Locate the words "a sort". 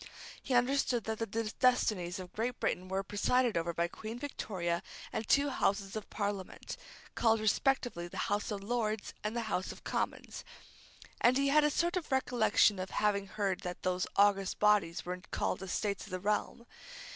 11.63-11.97